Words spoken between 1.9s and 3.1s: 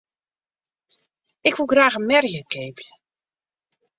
in merje keapje.